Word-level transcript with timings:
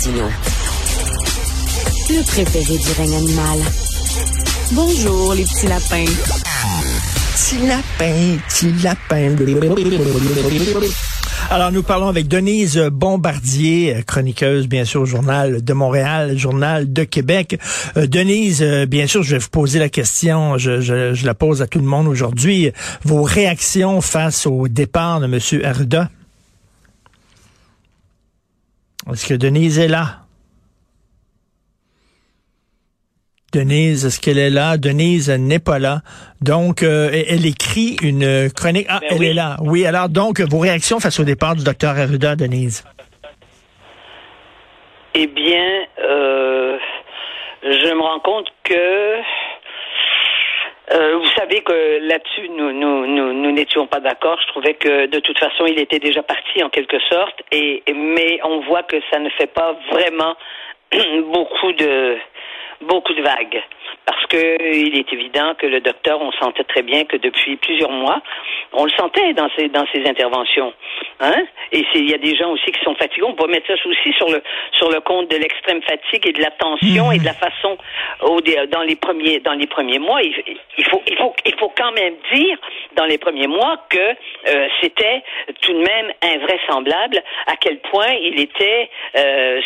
Martineau. 0.00 0.28
Le 2.08 2.24
préféré 2.24 2.78
du 2.78 2.92
règne 2.96 3.16
animal. 3.16 3.58
Bonjour, 4.72 5.34
les 5.34 5.42
petits 5.42 5.66
lapins. 5.66 6.04
Petit 7.34 7.66
lapin, 7.66 8.38
petit 8.48 8.72
lapin. 8.82 9.36
Alors, 11.50 11.70
nous 11.70 11.82
parlons 11.82 12.08
avec 12.08 12.28
Denise 12.28 12.78
Bombardier, 12.90 14.02
chroniqueuse, 14.06 14.68
bien 14.68 14.86
sûr, 14.86 15.02
au 15.02 15.06
Journal 15.06 15.62
de 15.62 15.72
Montréal, 15.74 16.38
Journal 16.38 16.90
de 16.90 17.04
Québec. 17.04 17.58
Euh, 17.98 18.06
Denise, 18.06 18.62
euh, 18.62 18.86
bien 18.86 19.06
sûr, 19.06 19.22
je 19.22 19.32
vais 19.32 19.38
vous 19.38 19.50
poser 19.50 19.78
la 19.78 19.90
question, 19.90 20.56
je, 20.56 20.80
je, 20.80 21.12
je 21.12 21.26
la 21.26 21.34
pose 21.34 21.60
à 21.60 21.66
tout 21.66 21.78
le 21.78 21.84
monde 21.84 22.08
aujourd'hui. 22.08 22.70
Vos 23.04 23.22
réactions 23.22 24.00
face 24.00 24.46
au 24.46 24.66
départ 24.68 25.20
de 25.20 25.26
M. 25.26 25.38
Arruda? 25.62 26.08
Est-ce 29.10 29.26
que 29.26 29.34
Denise 29.34 29.78
est 29.78 29.88
là? 29.88 30.18
Denise, 33.52 34.06
est-ce 34.06 34.20
qu'elle 34.20 34.38
est 34.38 34.50
là? 34.50 34.76
Denise 34.76 35.28
n'est 35.30 35.58
pas 35.58 35.78
là. 35.80 36.02
Donc, 36.40 36.82
euh, 36.84 37.10
elle 37.12 37.46
écrit 37.46 37.96
une 38.02 38.48
chronique. 38.54 38.86
Ah, 38.88 39.00
Ben 39.00 39.08
elle 39.10 39.18
oui. 39.20 39.26
est 39.26 39.34
là. 39.34 39.56
Oui, 39.60 39.86
alors, 39.86 40.08
donc, 40.08 40.40
vos 40.40 40.58
réactions 40.60 41.00
face 41.00 41.18
au 41.18 41.24
départ 41.24 41.56
du 41.56 41.64
docteur 41.64 41.98
Arruda, 41.98 42.36
Denise? 42.36 42.84
Eh 45.14 45.26
bien, 45.26 45.82
euh, 46.08 46.78
je 47.64 47.92
me 47.94 48.00
rends 48.02 48.20
compte 48.20 48.46
que 48.62 49.16
euh, 50.92 51.16
vous 51.16 51.30
savez 51.36 51.60
que 51.62 51.98
là-dessus, 52.08 52.48
nous 52.48 52.72
nous 52.72 53.06
nous 53.06 53.32
nous 53.32 53.52
n'étions 53.52 53.86
pas 53.86 54.00
d'accord. 54.00 54.38
Je 54.42 54.48
trouvais 54.48 54.74
que 54.74 55.06
de 55.06 55.20
toute 55.20 55.38
façon, 55.38 55.66
il 55.66 55.78
était 55.78 56.00
déjà 56.00 56.22
parti 56.22 56.62
en 56.62 56.68
quelque 56.68 56.98
sorte, 57.08 57.42
et 57.52 57.82
mais 57.94 58.40
on 58.44 58.60
voit 58.60 58.82
que 58.82 58.96
ça 59.12 59.18
ne 59.18 59.30
fait 59.30 59.46
pas 59.46 59.76
vraiment 59.92 60.34
beaucoup 61.32 61.72
de 61.72 62.16
beaucoup 62.82 63.14
de 63.14 63.22
vagues. 63.22 63.62
Parce 64.06 64.26
que 64.26 64.74
il 64.74 64.96
est 64.98 65.12
évident 65.12 65.54
que 65.58 65.66
le 65.66 65.80
docteur, 65.80 66.20
on 66.20 66.32
sentait 66.32 66.64
très 66.64 66.82
bien 66.82 67.04
que 67.04 67.16
depuis 67.16 67.56
plusieurs 67.56 67.90
mois, 67.90 68.20
on 68.72 68.84
le 68.84 68.90
sentait 68.90 69.32
dans 69.34 69.48
ses 69.56 69.68
dans 69.68 69.86
ses 69.92 70.06
interventions. 70.08 70.72
Hein? 71.20 71.44
Et 71.72 71.84
il 71.94 72.10
y 72.10 72.14
a 72.14 72.18
des 72.18 72.34
gens 72.34 72.50
aussi 72.50 72.72
qui 72.72 72.82
sont 72.82 72.94
fatigués. 72.94 73.24
On 73.24 73.34
peut 73.34 73.46
mettre 73.46 73.66
ça 73.66 73.74
aussi 73.84 74.12
sur 74.14 74.28
le 74.28 74.42
sur 74.72 74.90
le 74.90 75.00
compte 75.00 75.30
de 75.30 75.36
l'extrême 75.36 75.82
fatigue 75.82 76.26
et 76.26 76.32
de 76.32 76.40
la 76.40 76.50
tension 76.50 77.12
et 77.12 77.18
de 77.18 77.24
la 77.24 77.34
façon 77.34 77.76
dans 78.20 78.82
les 78.82 78.96
premiers 78.96 79.40
dans 79.40 79.54
les 79.54 79.66
premiers 79.66 79.98
mois. 79.98 80.22
Il, 80.22 80.84
faut 80.84 81.02
il 81.06 81.16
faut 81.16 81.34
il 81.44 81.54
faut 81.58 81.72
quand 81.76 81.92
même 81.92 82.14
dire 82.32 82.58
dans 82.96 83.04
les 83.04 83.18
premiers 83.18 83.46
mois 83.46 83.84
que 83.88 83.98
euh, 83.98 84.68
c'était 84.80 85.22
tout 85.60 85.72
de 85.72 85.78
même 85.78 86.12
invraisemblable 86.22 87.22
à 87.46 87.56
quel 87.56 87.78
point 87.78 88.12
il 88.20 88.40
était 88.40 88.88
euh, 89.16 89.60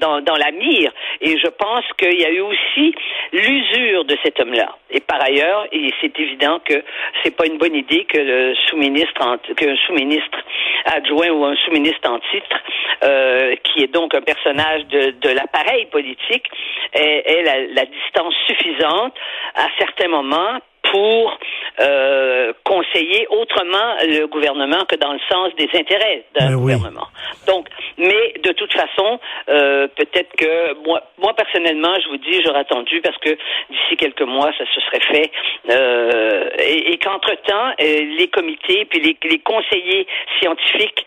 dans 0.00 0.20
dans 0.20 0.36
la 0.36 0.50
mire. 0.52 0.90
Et 1.20 1.38
je 1.38 1.48
pense 1.48 1.84
qu'il 1.98 2.18
y 2.18 2.24
a 2.24 2.30
eu 2.30 2.37
aussi 2.40 2.94
l'usure 3.32 4.04
de 4.04 4.16
cet 4.22 4.40
homme-là. 4.40 4.76
Et 4.90 5.00
par 5.00 5.22
ailleurs, 5.22 5.66
et 5.72 5.90
c'est 6.00 6.18
évident 6.18 6.60
que 6.64 6.82
c'est 7.22 7.36
pas 7.36 7.46
une 7.46 7.58
bonne 7.58 7.74
idée 7.74 8.04
que 8.04 8.18
le 8.18 8.54
sous-ministre 8.68 9.38
qu'un 9.56 9.76
sous-ministre 9.86 10.38
adjoint 10.86 11.30
ou 11.30 11.44
un 11.44 11.56
sous-ministre 11.56 12.08
en 12.10 12.18
titre, 12.30 12.56
euh, 13.02 13.54
qui 13.64 13.82
est 13.82 13.92
donc 13.92 14.14
un 14.14 14.22
personnage 14.22 14.86
de, 14.86 15.10
de 15.10 15.28
l'appareil 15.30 15.86
politique, 15.86 16.46
ait, 16.94 17.22
ait 17.26 17.42
la, 17.42 17.66
la 17.66 17.84
distance 17.84 18.34
suffisante 18.46 19.14
à 19.54 19.66
certains 19.78 20.08
moments 20.08 20.58
pour 20.90 21.38
euh, 21.80 22.52
conseiller 22.64 23.26
autrement 23.28 23.94
le 24.02 24.26
gouvernement 24.26 24.84
que 24.88 24.96
dans 24.96 25.12
le 25.12 25.20
sens 25.30 25.54
des 25.56 25.68
intérêts 25.74 26.24
d'un 26.34 26.48
Ben 26.48 26.54
oui. 26.54 26.72
gouvernement. 26.74 27.06
Donc, 27.46 27.68
mais 27.98 28.27
de 28.48 28.52
toute 28.52 28.72
façon, 28.72 29.20
euh, 29.48 29.86
peut-être 29.96 30.32
que 30.36 30.74
moi, 30.86 31.02
moi 31.18 31.34
personnellement, 31.34 31.94
je 32.02 32.08
vous 32.08 32.16
dis, 32.18 32.42
j'aurais 32.44 32.60
attendu 32.60 33.00
parce 33.02 33.16
que 33.18 33.30
d'ici 33.70 33.96
quelques 33.98 34.22
mois, 34.22 34.50
ça 34.58 34.64
se 34.74 34.80
serait 34.86 35.00
fait, 35.12 35.30
euh, 35.70 36.48
et, 36.58 36.92
et 36.92 36.98
qu'entre-temps, 36.98 37.68
euh, 37.80 38.16
les 38.18 38.28
comités 38.28 38.84
puis 38.90 39.00
les, 39.00 39.16
les 39.30 39.38
conseillers 39.40 40.06
scientifiques 40.40 41.04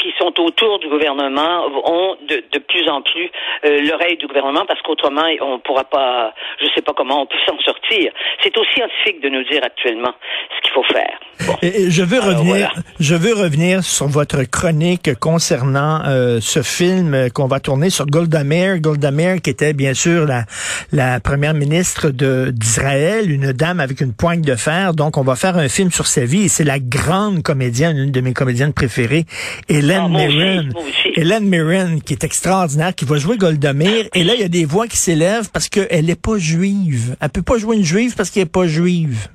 qui 0.00 0.12
sont 0.18 0.32
autour 0.40 0.78
du 0.78 0.88
gouvernement 0.88 1.66
ont 1.84 2.16
de, 2.26 2.42
de 2.52 2.58
plus 2.58 2.88
en 2.88 3.02
plus 3.02 3.30
l'oreille 3.64 4.16
du 4.16 4.26
gouvernement 4.26 4.64
parce 4.66 4.80
qu'autrement, 4.82 5.26
on 5.42 5.58
pourra 5.58 5.84
pas, 5.84 6.32
je 6.60 6.66
sais 6.74 6.80
pas 6.82 6.92
comment 6.96 7.22
on 7.22 7.26
peut 7.26 7.36
s'en 7.46 7.58
sortir. 7.60 8.12
C'est 8.42 8.56
aux 8.56 8.64
scientifiques 8.74 9.20
de 9.20 9.28
nous 9.28 9.44
dire 9.44 9.60
actuellement 9.62 10.12
ce 10.56 10.62
qu'il 10.62 10.72
faut 10.72 10.84
faire. 10.84 11.18
Bon. 11.46 11.54
Et- 11.62 11.82
et 11.86 11.90
je 11.90 12.02
veux 12.02 12.16
Alors, 12.22 12.38
revenir, 12.38 12.68
voilà. 12.70 12.70
je 12.98 13.14
veux 13.14 13.34
revenir 13.34 13.82
sur 13.82 14.06
votre 14.06 14.42
chronique 14.50 15.10
concernant 15.20 16.00
euh, 16.06 16.25
ce 16.40 16.62
film 16.62 17.14
euh, 17.14 17.28
qu'on 17.28 17.46
va 17.46 17.60
tourner 17.60 17.90
sur 17.90 18.06
Golda 18.06 18.44
Meir. 18.44 18.80
Golda 18.80 19.10
Meir, 19.10 19.40
qui 19.40 19.50
était 19.50 19.72
bien 19.72 19.94
sûr 19.94 20.26
la, 20.26 20.44
la 20.92 21.20
première 21.20 21.54
ministre 21.54 22.10
d'Israël, 22.10 23.30
une 23.30 23.52
dame 23.52 23.80
avec 23.80 24.00
une 24.00 24.12
poigne 24.12 24.42
de 24.42 24.54
fer. 24.54 24.94
Donc, 24.94 25.16
on 25.16 25.22
va 25.22 25.36
faire 25.36 25.56
un 25.56 25.68
film 25.68 25.90
sur 25.90 26.06
sa 26.06 26.24
vie. 26.24 26.42
Et 26.42 26.48
c'est 26.48 26.64
la 26.64 26.78
grande 26.78 27.42
comédienne, 27.42 27.96
une 27.96 28.12
de 28.12 28.20
mes 28.20 28.32
comédiennes 28.32 28.72
préférées, 28.72 29.26
Hélène 29.68 30.02
Ah, 30.04 30.08
Mirren. 30.08 30.72
Hélène 31.14 31.48
Mirren, 31.48 32.00
qui 32.00 32.12
est 32.12 32.24
extraordinaire, 32.24 32.94
qui 32.94 33.04
va 33.04 33.16
jouer 33.18 33.36
Golda 33.36 33.72
Meir. 33.72 34.06
Et 34.14 34.24
là, 34.24 34.34
il 34.34 34.40
y 34.40 34.44
a 34.44 34.48
des 34.48 34.64
voix 34.64 34.86
qui 34.86 34.96
s'élèvent 34.96 35.50
parce 35.52 35.68
qu'elle 35.68 36.06
n'est 36.06 36.14
pas 36.14 36.38
juive. 36.38 37.16
Elle 37.20 37.28
peut 37.30 37.42
pas 37.42 37.58
jouer 37.58 37.76
une 37.76 37.84
juive 37.84 38.14
parce 38.16 38.30
qu'elle 38.30 38.44
est 38.44 38.46
pas 38.46 38.66
juive. 38.66 39.28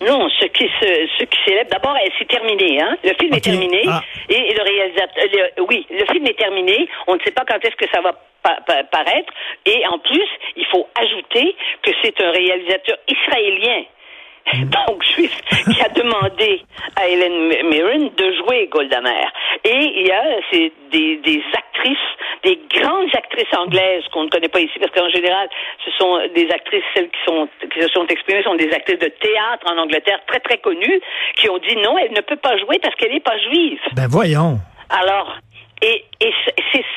Non, 0.00 0.28
ce 0.28 0.46
qui 0.46 0.64
se, 0.80 1.08
ce 1.18 1.24
qui 1.24 1.38
s'élève, 1.46 1.68
d'abord, 1.68 1.96
elle 2.02 2.12
s'est 2.18 2.24
terminée, 2.26 2.80
hein. 2.80 2.96
Le 3.04 3.14
film 3.18 3.32
est 3.34 3.40
terminé 3.44 3.82
Ah. 3.88 4.02
et 4.28 4.52
le 4.52 4.62
réalisateur, 4.62 5.24
le- 5.56 5.62
oui, 5.64 5.86
le 5.90 6.04
film 6.12 6.26
est 6.26 6.38
terminé. 6.38 6.88
On 7.06 7.14
ne 7.14 7.20
sait 7.20 7.30
pas 7.30 7.44
quand 7.46 7.64
est-ce 7.64 7.76
que 7.76 7.88
ça 7.92 8.00
va 8.00 8.12
pa- 8.42 8.58
pa- 8.66 8.84
paraître. 8.84 9.32
Et 9.64 9.86
en 9.86 9.98
plus, 9.98 10.26
il 10.56 10.66
faut 10.66 10.86
ajouter 11.00 11.54
que 11.82 11.90
c'est 12.02 12.20
un 12.20 12.30
réalisateur 12.32 12.96
israélien. 13.08 13.84
Donc, 14.54 15.02
juif, 15.14 15.32
qui 15.48 15.80
a 15.80 15.88
demandé 15.88 16.62
à 16.96 17.08
Hélène 17.08 17.68
Mirren 17.68 18.10
de 18.16 18.32
jouer 18.36 18.68
Golda 18.70 19.00
Meir. 19.00 19.32
Et 19.64 20.00
il 20.00 20.06
y 20.06 20.12
a 20.12 20.22
c'est 20.52 20.72
des, 20.92 21.16
des 21.16 21.42
actrices, 21.56 21.98
des 22.44 22.60
grandes 22.74 23.14
actrices 23.14 23.52
anglaises 23.56 24.04
qu'on 24.12 24.24
ne 24.24 24.28
connaît 24.28 24.48
pas 24.48 24.60
ici, 24.60 24.78
parce 24.78 24.92
qu'en 24.92 25.08
général, 25.08 25.48
ce 25.84 25.90
sont 25.92 26.20
des 26.34 26.48
actrices, 26.50 26.84
celles 26.94 27.08
qui, 27.08 27.24
sont, 27.26 27.48
qui 27.72 27.80
se 27.80 27.88
sont 27.88 28.06
exprimées, 28.06 28.42
sont 28.42 28.56
des 28.56 28.72
actrices 28.72 28.98
de 28.98 29.08
théâtre 29.08 29.66
en 29.66 29.78
Angleterre 29.78 30.20
très 30.26 30.40
très 30.40 30.58
connues, 30.58 31.00
qui 31.36 31.48
ont 31.48 31.58
dit 31.58 31.76
non, 31.76 31.96
elle 31.98 32.12
ne 32.12 32.20
peut 32.20 32.36
pas 32.36 32.56
jouer 32.58 32.78
parce 32.80 32.94
qu'elle 32.96 33.12
n'est 33.12 33.20
pas 33.20 33.38
juive. 33.38 33.80
Ben 33.94 34.08
voyons. 34.08 34.58
Alors, 34.90 35.33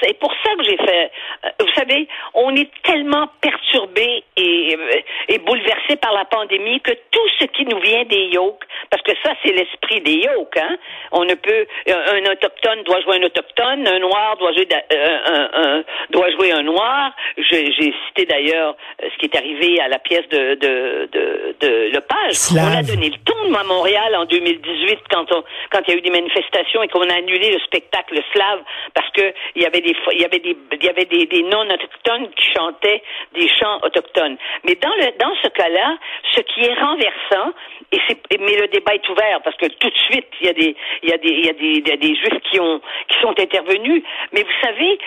c'est- 0.02 0.14
pour 0.20 0.34
ça 0.44 0.54
que 0.56 0.64
j'ai 0.64 0.78
fait. 0.78 1.12
euh, 1.46 1.50
Vous 1.60 1.74
savez, 1.76 2.08
on 2.34 2.56
est 2.56 2.70
tellement 2.84 3.28
perturbé 3.42 4.24
et, 4.38 4.76
euh, 4.78 5.02
et 5.30 5.38
bouleversé 5.40 5.96
par 5.98 6.14
la 6.14 6.26
pandémie 6.26 6.80
que 6.82 6.92
tout 7.12 7.28
ce 7.40 7.46
qui 7.46 7.66
nous 7.66 7.80
vient 7.80 8.04
des 8.06 8.26
yokes, 8.34 8.64
parce 8.90 9.04
que 9.04 9.12
ça 9.24 9.34
c'est 9.44 9.52
l'esprit 9.54 10.02
des 10.02 10.16
yokes, 10.16 10.58
hein. 10.58 10.78
On 11.12 11.24
ne 11.26 11.34
peut 11.36 11.66
un, 11.88 12.16
un 12.16 12.32
autochtone 12.32 12.84
doit 12.84 13.02
jouer 13.02 13.18
un 13.18 13.24
autochtone, 13.24 13.88
un 13.88 14.00
noir 14.00 14.38
doit 14.38 14.54
jouer 14.54 14.68
euh, 14.72 15.18
un, 15.26 15.50
un- 15.64 15.84
doit 16.10 16.32
jouer 16.32 16.52
un 16.52 16.64
noir. 16.64 17.12
J'ai 17.38 17.72
cité 18.08 18.26
d'ailleurs 18.26 18.76
euh, 19.04 19.10
ce 19.14 19.18
qui 19.20 19.26
est 19.26 19.36
arrivé 19.38 19.80
à 19.82 19.88
la 19.88 20.00
pièce 20.00 20.28
de 20.30 20.56
de 20.56 21.10
de, 21.12 21.56
de 21.60 21.90
Lepage. 21.94 22.34
Slave. 22.34 22.66
On 22.74 22.78
a 22.80 22.84
donné 22.84 23.10
le 23.10 23.18
ton 23.26 23.54
à 23.54 23.64
Montréal 23.64 24.16
en 24.16 24.26
2018 24.26 25.00
quand 25.10 25.32
on 25.32 25.44
quand 25.72 25.80
il 25.88 25.92
y 25.92 25.94
a 25.96 25.98
eu 25.98 26.02
des 26.02 26.10
manifestations 26.12 26.84
et 26.84 26.88
qu'on 26.88 27.08
a 27.10 27.14
annulé 27.16 27.52
le 27.52 27.60
spectacle 27.60 28.20
slave 28.34 28.62
parce 28.94 29.10
que 29.12 29.34
il 29.56 29.62
y 29.64 29.66
il 30.14 30.22
y 30.22 30.26
avait 30.26 30.40
des 30.40 30.58
il 30.74 30.84
y 30.84 30.90
avait 30.90 31.06
des 31.06 31.44
non 31.44 31.70
autochtones 31.70 32.30
qui 32.36 32.52
chantaient 32.54 33.04
des 33.34 33.48
chants 33.48 33.80
autochtones. 33.84 34.38
Mais 34.66 34.76
dans 34.76 34.96
le 34.96 35.18
dans 35.18 35.34
ce 35.44 35.50
cas-là, 35.50 35.98
ce 36.36 36.42
qui 36.42 36.62
est 36.62 36.74
renversant 36.74 37.54
et 37.92 38.00
c'est 38.08 38.18
mais 38.40 38.58
le 38.58 38.68
débat 38.68 38.96
est 38.96 39.10
ouvert 39.10 39.42
parce 39.44 39.56
que 39.58 39.68
tout 39.68 39.90
de 39.90 39.98
suite 39.98 40.28
il 40.42 40.48
y 40.48 40.50
a 40.50 40.54
des 40.54 40.76
il 41.04 41.10
y 41.10 41.14
a 41.14 41.18
des 41.18 41.30
il 41.30 41.46
y 41.46 41.50
a 41.50 41.54
des, 41.54 41.72
il 41.80 41.88
y 41.88 41.92
a 41.92 41.98
des 41.98 42.16
juifs 42.16 42.42
qui 42.52 42.60
ont 42.60 42.82
qui 43.08 43.20
sont 43.22 43.40
intervenus. 43.40 44.04
Mais 44.34 44.44
vous 44.44 44.60
savez, 44.62 45.00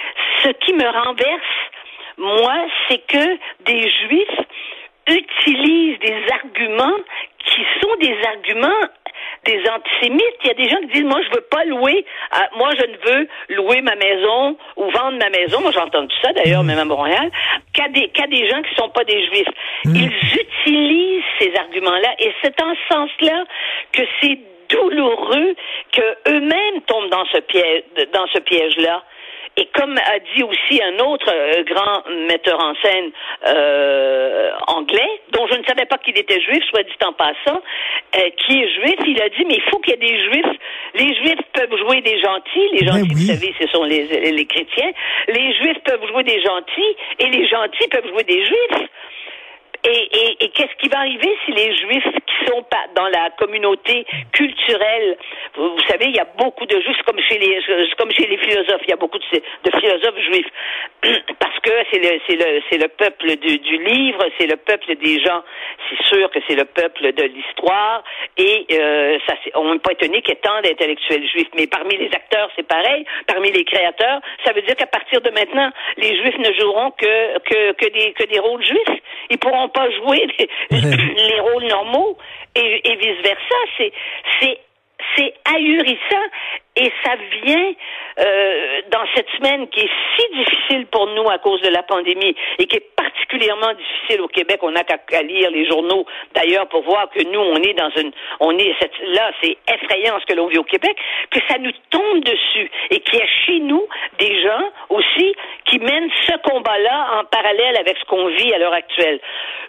ce 0.42 0.48
qui 0.50 0.72
me 0.72 0.86
renverse 0.86 1.42
moi, 2.20 2.54
c'est 2.88 3.06
que 3.06 3.38
des 3.64 3.88
juifs 3.88 4.40
utilisent 5.08 5.98
des 6.00 6.22
arguments 6.32 6.98
qui 7.46 7.62
sont 7.80 7.96
des 7.96 8.16
arguments 8.26 8.86
des 9.44 9.60
antisémites. 9.68 10.36
Il 10.44 10.48
y 10.48 10.50
a 10.50 10.54
des 10.54 10.68
gens 10.68 10.78
qui 10.80 10.86
disent, 10.88 11.04
moi, 11.04 11.20
je 11.22 11.34
veux 11.34 11.46
pas 11.50 11.64
louer, 11.64 12.04
à- 12.30 12.48
moi, 12.56 12.70
je 12.78 12.84
ne 12.86 12.96
veux 13.18 13.28
louer 13.56 13.80
ma 13.80 13.94
maison 13.96 14.56
ou 14.76 14.90
vendre 14.90 15.18
ma 15.18 15.30
maison. 15.30 15.60
Moi, 15.60 15.70
j'ai 15.72 15.80
entendu 15.80 16.14
ça, 16.22 16.32
d'ailleurs, 16.32 16.62
même 16.62 16.78
à 16.78 16.84
Montréal, 16.84 17.30
qu'à 17.72 17.88
des, 17.88 18.08
qu'à 18.08 18.26
des 18.26 18.48
gens 18.48 18.60
qui 18.62 18.74
sont 18.76 18.90
pas 18.90 19.04
des 19.04 19.24
juifs. 19.26 19.48
Ils 19.86 20.10
utilisent 20.40 21.24
ces 21.38 21.54
arguments-là 21.56 22.10
et 22.18 22.32
c'est 22.42 22.60
en 22.62 22.74
ce 22.74 22.94
sens-là 22.94 23.44
que 23.92 24.02
c'est 24.20 24.38
douloureux 24.68 25.54
que 25.92 26.30
eux-mêmes 26.30 26.80
tombent 26.86 27.10
dans 27.10 27.24
ce 27.32 27.38
piège, 27.38 27.82
dans 28.12 28.26
ce 28.32 28.38
piège-là. 28.38 29.02
Et 29.60 29.68
comme 29.74 29.96
a 29.98 30.18
dit 30.34 30.42
aussi 30.42 30.82
un 30.82 30.98
autre 31.04 31.30
euh, 31.30 31.62
grand 31.64 32.02
metteur 32.26 32.58
en 32.58 32.72
scène 32.82 33.10
euh, 33.46 34.50
anglais, 34.68 35.20
dont 35.32 35.46
je 35.48 35.58
ne 35.58 35.64
savais 35.64 35.84
pas 35.84 35.98
qu'il 35.98 36.16
était 36.18 36.40
juif, 36.40 36.64
soit 36.70 36.82
dit 36.82 36.92
en 37.04 37.12
passant, 37.12 37.60
euh, 38.16 38.30
qui 38.38 38.62
est 38.62 38.68
juif, 38.68 38.96
il 39.06 39.20
a 39.20 39.28
dit 39.28 39.44
mais 39.46 39.56
il 39.56 39.70
faut 39.70 39.78
qu'il 39.80 39.92
y 39.92 39.96
ait 39.96 40.08
des 40.08 40.18
juifs. 40.18 40.58
Les 40.94 41.14
juifs 41.14 41.44
peuvent 41.52 41.76
jouer 41.76 42.00
des 42.00 42.18
gentils, 42.20 42.68
les 42.72 42.86
Ben 42.86 42.92
gentils, 42.94 43.14
oui. 43.14 43.26
vous 43.26 43.34
savez, 43.34 43.54
ce 43.60 43.66
sont 43.68 43.84
les, 43.84 44.32
les 44.32 44.46
chrétiens. 44.46 44.92
Les 45.28 45.52
juifs 45.54 45.80
peuvent 45.84 46.06
jouer 46.08 46.22
des 46.24 46.42
gentils 46.42 46.96
et 47.18 47.26
les 47.26 47.46
gentils 47.46 47.88
peuvent 47.88 48.08
jouer 48.08 48.24
des 48.24 48.42
juifs. 48.44 48.88
Et, 49.84 50.36
et, 50.40 50.48
qu'est-ce 50.50 50.76
qui 50.78 50.88
va 50.88 50.98
arriver 50.98 51.38
si 51.46 51.52
les 51.52 51.74
juifs 51.74 52.04
qui 52.04 52.50
sont 52.50 52.62
pas 52.64 52.84
dans 52.94 53.08
la 53.08 53.30
communauté 53.38 54.04
culturelle, 54.32 55.16
vous, 55.56 55.80
savez, 55.88 56.06
il 56.06 56.16
y 56.16 56.20
a 56.20 56.26
beaucoup 56.36 56.66
de 56.66 56.78
juifs 56.80 57.00
comme 57.06 57.18
chez 57.20 57.38
les 57.38 57.62
comme 57.96 58.10
chez 58.12 58.26
les 58.26 58.36
philosophes, 58.36 58.82
il 58.82 58.90
y 58.90 58.92
a 58.92 58.96
beaucoup 58.96 59.18
de, 59.18 59.24
de 59.24 59.78
philosophes 59.78 60.20
juifs. 60.20 60.50
Parce 61.38 61.58
que 61.60 61.70
c'est 61.90 61.98
le 61.98 62.20
c'est 62.28 62.36
le 62.36 62.62
c'est 62.68 62.78
le 62.78 62.88
peuple 62.88 63.36
du, 63.36 63.78
livre, 63.78 64.26
c'est 64.38 64.46
le 64.46 64.56
peuple 64.56 64.96
des 64.96 65.18
gens, 65.24 65.42
c'est 65.88 66.02
sûr 66.14 66.30
que 66.30 66.40
c'est 66.46 66.56
le 66.56 66.66
peuple 66.66 67.12
de 67.12 67.22
l'histoire. 67.22 68.04
Et 68.36 68.66
euh, 68.72 69.18
ça 69.26 69.34
on 69.54 69.72
n'est 69.72 69.80
pas 69.80 69.92
étonné 69.92 70.20
qu'il 70.20 70.34
y 70.34 70.36
ait 70.36 70.40
tant 70.42 70.60
d'intellectuels 70.60 71.26
juifs, 71.26 71.50
mais 71.56 71.66
parmi 71.66 71.96
les 71.96 72.10
acteurs 72.14 72.50
c'est 72.54 72.66
pareil, 72.68 73.06
parmi 73.26 73.50
les 73.50 73.64
créateurs, 73.64 74.20
ça 74.44 74.52
veut 74.52 74.62
dire 74.62 74.76
qu'à 74.76 74.86
partir 74.86 75.22
de 75.22 75.30
maintenant, 75.30 75.70
les 75.96 76.16
juifs 76.20 76.38
ne 76.38 76.52
joueront 76.52 76.90
que 76.90 77.38
que 77.40 77.72
que 77.72 77.86
des 77.88 78.12
que 78.12 78.24
des 78.24 78.38
rôles 78.38 78.64
juifs, 78.64 78.99
ils 79.28 79.38
pourront 79.38 79.68
pas 79.68 79.90
jouer 79.90 80.26
les, 80.70 80.80
les 80.80 81.40
rôles 81.40 81.66
normaux 81.66 82.16
et, 82.54 82.90
et 82.90 82.96
vice 82.96 83.22
versa. 83.22 83.56
C'est 83.76 83.92
c'est 84.40 84.58
c'est 85.16 85.34
ahurissant 85.44 86.26
et 86.76 86.92
ça 87.04 87.16
vient 87.42 87.72
euh, 88.20 88.80
dans 88.90 89.04
cette 89.14 89.28
semaine 89.36 89.68
qui 89.68 89.80
est 89.80 89.90
si 90.16 90.36
difficile 90.36 90.86
pour 90.86 91.06
nous 91.08 91.28
à 91.28 91.38
cause 91.38 91.60
de 91.62 91.68
la 91.68 91.82
pandémie 91.82 92.34
et 92.58 92.66
qui 92.66 92.76
est 92.76 92.94
particulièrement 92.96 93.72
difficile 93.74 94.20
au 94.20 94.28
Québec. 94.28 94.60
On 94.62 94.70
n'a 94.70 94.84
qu'à 94.84 95.22
lire 95.22 95.50
les 95.50 95.66
journaux 95.66 96.06
d'ailleurs 96.34 96.68
pour 96.68 96.82
voir 96.82 97.10
que 97.10 97.22
nous 97.22 97.40
on 97.40 97.56
est 97.56 97.74
dans 97.74 97.90
une 97.96 98.12
on 98.40 98.56
est 98.56 98.74
cette, 98.80 98.92
là 99.08 99.30
c'est 99.42 99.56
effrayant 99.72 100.18
ce 100.20 100.26
que 100.26 100.34
l'on 100.34 100.46
vit 100.46 100.58
au 100.58 100.64
Québec 100.64 100.96
que 101.30 101.40
ça 101.48 101.58
nous 101.58 101.72
tombe 101.90 102.20
dessus 102.22 102.70
et 102.90 103.00
qu'il 103.00 103.18
y 103.18 103.22
a 103.22 103.26
chez 103.46 103.58
nous 103.60 103.86
des 104.18 104.42
gens 104.42 104.70
aussi 104.90 105.34
qui 105.70 105.78
mènent 105.78 106.10
ce 106.26 106.36
combat-là 106.42 107.20
en 107.20 107.24
parallèle 107.24 107.76
avec 107.78 107.96
ce 107.98 108.04
qu'on 108.04 108.26
vit 108.26 108.52
à 108.52 108.58
l'heure 108.58 108.74
actuelle. 108.74 109.20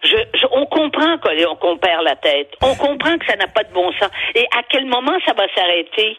Je, 0.04 0.18
je, 0.34 0.48
on 0.52 0.66
comprend 0.66 1.18
qu'on 1.20 1.78
perd 1.78 2.04
la 2.04 2.16
tête. 2.16 2.54
On 2.64 2.76
comprend 2.76 3.18
que 3.18 3.26
ça 3.28 3.36
n'a 3.36 3.48
pas 3.48 3.64
de 3.64 3.72
bon 3.72 3.92
sens. 3.94 4.10
Et 4.34 4.46
à 4.58 4.64
quel 4.68 4.86
moment 4.86 5.18
ça 5.26 5.34
va 5.34 5.48
s'arrêter 5.54 6.18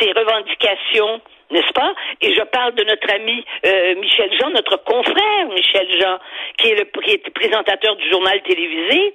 ces 0.00 0.12
revendications? 0.12 1.20
N'est-ce 1.50 1.72
pas? 1.72 1.94
Et 2.20 2.34
je 2.34 2.42
parle 2.42 2.74
de 2.74 2.84
notre 2.84 3.10
ami 3.14 3.44
euh, 3.66 3.94
Michel 3.96 4.30
Jean, 4.38 4.50
notre 4.50 4.76
confrère 4.84 5.46
Michel 5.54 5.88
Jean, 6.00 6.18
qui 6.58 6.70
est 6.70 6.74
le 6.74 6.84
qui 7.02 7.12
est 7.12 7.30
présentateur 7.30 7.96
du 7.96 8.08
journal 8.10 8.40
télévisé 8.42 9.12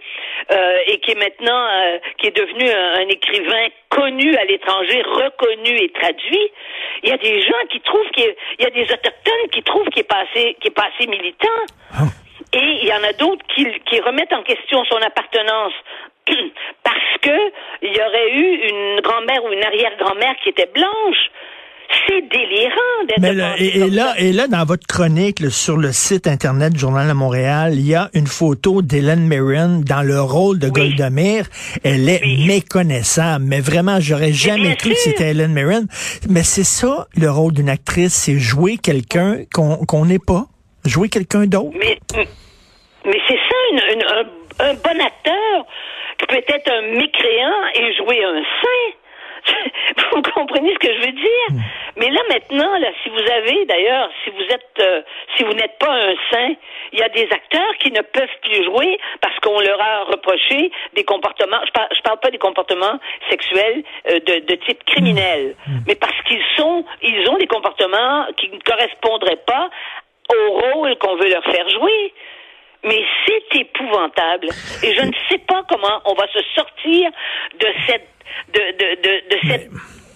euh, 0.52 0.78
et 0.88 1.00
qui 1.00 1.12
est 1.12 1.20
maintenant 1.20 1.68
euh, 1.72 2.00
qui 2.18 2.28
est 2.28 2.36
devenu 2.38 2.70
un, 2.70 2.94
un 3.02 3.08
écrivain 3.10 3.68
connu 3.90 4.36
à 4.36 4.46
l'étranger, 4.46 5.02
reconnu 5.04 5.78
et 5.78 5.90
traduit. 5.90 6.52
Il 7.04 7.10
y 7.10 7.14
a 7.14 7.18
des 7.18 7.42
gens 7.42 7.66
qui 7.70 7.80
trouvent 7.82 8.10
qu'il 8.12 8.26
y 8.26 8.28
a- 8.30 8.34
il 8.60 8.64
y 8.64 8.68
a 8.68 8.72
des 8.72 8.84
autochtones 8.92 9.50
qui 9.52 9.62
trouvent 9.64 9.88
qu'il 9.90 10.02
est 10.02 10.04
passé 10.10 10.58
qui 10.62 10.68
est 10.70 10.72
passé 10.76 11.08
militant. 11.08 11.48
Et 12.56 12.60
il 12.82 12.86
y 12.88 12.94
en 12.94 13.04
a 13.04 13.14
d'autres 13.14 13.44
qui, 13.56 13.66
qui 13.90 14.00
remettent 14.02 14.34
en 14.34 14.44
question 14.44 14.84
son 14.86 14.98
appartenance 14.98 15.74
parce 16.84 17.18
que 17.22 17.52
il 17.82 17.96
y 17.96 18.00
aurait 18.02 18.30
eu 18.32 18.68
une 18.70 19.02
grand-mère 19.02 19.44
ou 19.44 19.52
une 19.52 19.64
arrière-grand-mère 19.64 20.36
qui 20.44 20.50
était 20.50 20.68
blanche. 20.68 21.30
C'est 22.08 22.22
délirant 22.30 23.06
d'être 23.08 23.20
Mais 23.20 23.34
là, 23.34 23.56
et, 23.58 23.78
et 23.80 23.90
là, 23.90 24.14
et 24.18 24.34
là, 24.34 24.48
dans 24.48 24.66
votre 24.66 24.86
chronique 24.88 25.40
là, 25.40 25.50
sur 25.50 25.78
le 25.78 25.92
site 25.92 26.28
internet 26.28 26.74
du 26.74 26.80
Journal 26.80 27.08
de 27.08 27.14
Montréal, 27.14 27.74
il 27.76 27.86
y 27.88 27.96
a 27.96 28.10
une 28.14 28.28
photo 28.28 28.82
d'Hélène 28.82 29.28
Mirren 29.28 29.82
dans 29.82 30.02
le 30.02 30.20
rôle 30.22 30.60
de 30.60 30.68
Oui. 30.68 30.72
Golda 30.74 31.10
Meir. 31.10 31.46
Elle 31.84 32.10
est 32.10 32.22
Oui. 32.24 32.46
méconnaissable, 32.48 33.46
mais 33.46 33.60
vraiment, 33.62 34.00
j'aurais 34.00 34.34
jamais 34.34 34.76
cru 34.76 34.90
que 34.92 34.96
c'était 34.98 35.32
Hélène 35.32 35.54
Mirren. 35.54 35.86
Mais 36.30 36.44
c'est 36.44 36.64
ça 36.64 37.08
le 37.16 37.30
rôle 37.30 37.54
d'une 37.54 37.70
actrice, 37.70 38.14
c'est 38.14 38.38
jouer 38.40 38.78
quelqu'un 38.78 39.40
qu'on 39.54 40.06
n'est 40.06 40.20
pas, 40.20 40.46
jouer 40.86 41.10
quelqu'un 41.10 41.46
d'autre. 41.46 41.76
Mais, 41.80 41.98
mais 43.06 43.20
c'est 43.28 43.36
ça, 43.36 43.56
une- 43.72 43.94
une- 44.00 44.04
un, 44.06 44.66
un 44.70 44.74
bon 44.74 45.02
acteur 45.06 45.66
qui 46.20 46.26
peut 46.28 46.36
être 46.48 46.72
un 46.72 46.82
mécréant 46.98 47.60
et 47.76 47.94
jouer 47.98 48.24
un 48.24 48.42
saint. 48.42 48.98
Vous 50.12 50.22
comprenez 50.22 50.74
ce 50.74 50.80
que 50.80 50.94
je 50.94 51.00
veux 51.06 51.12
dire? 51.12 51.64
Mais 51.98 52.10
là 52.10 52.22
maintenant, 52.30 52.78
là, 52.78 52.88
si 53.04 53.10
vous 53.10 53.32
avez 53.32 53.66
d'ailleurs, 53.66 54.10
si 54.24 54.30
vous 54.32 54.44
êtes, 54.44 54.80
euh, 54.80 55.02
si 55.36 55.44
vous 55.44 55.54
n'êtes 55.54 55.78
pas 55.80 55.92
un 55.92 56.16
saint, 56.32 56.54
il 56.92 57.00
y 57.00 57.04
a 57.04 57.10
des 57.10 57.28
acteurs 57.32 57.76
qui 57.80 57.92
ne 57.92 58.02
peuvent 58.02 58.38
plus 58.42 58.64
jouer 58.64 59.00
parce 59.22 59.38
qu'on 59.40 59.60
leur 59.60 59.82
a 59.82 60.04
reproché 60.06 60.72
des 60.94 61.04
comportements. 61.04 61.60
Je 61.66 61.72
parle, 61.72 61.88
je 61.96 62.02
parle 62.02 62.20
pas 62.20 62.32
des 62.32 62.38
comportements 62.38 63.00
sexuels 63.30 63.84
euh, 64.10 64.20
de, 64.20 64.46
de 64.46 64.56
type 64.56 64.84
criminel, 64.86 65.56
mais 65.88 65.96
parce 65.96 66.20
qu'ils 66.28 66.44
sont, 66.58 66.86
ils 67.02 67.30
ont 67.30 67.38
des 67.38 67.48
comportements 67.48 68.26
qui 68.38 68.50
ne 68.50 68.60
correspondraient 68.60 69.44
pas 69.46 69.70
au 70.34 70.52
rôle 70.52 70.98
qu'on 70.98 71.16
veut 71.16 71.30
leur 71.30 71.44
faire 71.44 71.70
jouer. 71.70 72.14
Mais 72.86 73.02
c'est 73.26 73.60
épouvantable. 73.62 74.48
Et 74.84 74.94
je 74.96 75.02
ne 75.02 75.12
sais 75.30 75.38
pas 75.48 75.64
comment 75.70 76.02
on 76.06 76.14
va 76.16 76.28
se 76.34 76.40
sortir 76.56 77.10
de 77.60 77.68
cette, 77.88 78.08
de, 78.54 78.60
de, 78.60 79.02
de, 79.02 79.36
de 79.36 79.50
cette 79.50 79.70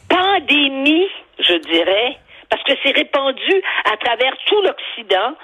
pandémie, 0.09 1.07
je 1.39 1.53
dirais, 1.69 2.17
parce 2.49 2.63
que 2.63 2.73
c'est 2.83 2.91
répandu 2.95 3.61
à 3.91 3.97
travers 3.97 4.33
tout 4.45 4.61
l'Occident, 4.61 5.35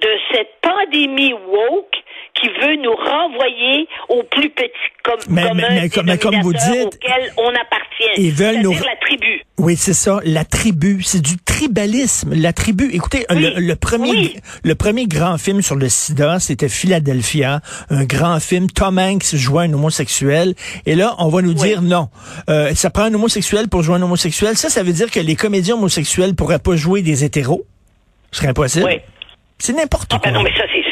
de 0.00 0.08
cette 0.32 0.50
pandémie 0.62 1.32
woke 1.32 1.94
qui 2.34 2.48
veut 2.48 2.76
nous 2.76 2.94
renvoyer 2.94 3.86
au 4.08 4.22
plus 4.24 4.50
petit 4.50 4.72
com 5.04 5.14
Mais- 5.28 5.42
commun 5.42 5.68
mais- 5.70 5.88
mais 6.04 6.18
comme- 6.18 6.40
vous 6.42 6.52
dites, 6.52 6.86
auquel 6.86 7.30
on 7.36 7.48
appartient. 7.50 8.10
ils 8.16 8.32
veulent 8.32 8.60
nous- 8.62 8.72
la 8.72 8.96
tribu. 8.96 9.42
Oui, 9.58 9.76
c'est 9.76 9.92
ça, 9.92 10.18
la 10.24 10.44
tribu, 10.44 11.02
c'est 11.02 11.22
du 11.22 11.36
tribalisme, 11.58 12.34
la 12.34 12.52
tribu. 12.52 12.90
Écoutez, 12.92 13.26
Oui, 13.30 13.40
le, 13.42 13.60
le 13.60 13.76
premier 13.76 14.10
oui. 14.10 14.36
le 14.64 14.74
premier 14.74 15.06
grand 15.06 15.38
film 15.38 15.62
sur 15.62 15.76
le 15.76 15.88
sida, 15.88 16.40
c'était 16.40 16.68
Philadelphia, 16.68 17.60
un 17.90 18.04
grand 18.04 18.40
film, 18.40 18.68
Tom 18.70 18.98
Hanks 18.98 19.34
jouait 19.36 19.64
un 19.64 19.72
homosexuel 19.72 20.54
et 20.86 20.94
là, 20.96 21.14
on 21.18 21.28
va 21.28 21.42
nous 21.42 21.50
Oui. 21.52 21.68
dire 21.68 21.82
non. 21.82 22.08
Euh, 22.50 22.74
ça 22.74 22.90
prend 22.90 23.04
un 23.04 23.14
homosexuel 23.14 23.68
pour 23.68 23.82
jouer 23.82 23.96
un 23.96 24.02
homosexuel. 24.02 24.56
Ça 24.56 24.68
ça 24.68 24.82
veut 24.82 24.92
dire 24.92 25.10
que 25.10 25.20
les 25.20 25.36
comédiens 25.36 25.74
homosexuels 25.76 26.34
pourraient 26.34 26.58
pas 26.58 26.76
jouer 26.76 27.02
des 27.02 27.24
hétéros? 27.24 27.64
Ce 28.32 28.38
serait 28.38 28.48
impossible. 28.48 28.86
Oui. 28.86 29.00
C'est 29.58 29.72
n'importe 29.74 30.10
Ah 30.12 30.18
quoi. 30.18 30.30
ben 30.32 30.36
non, 30.38 30.42
mais 30.42 30.50
ça 30.56 30.64
c'est 30.72 30.82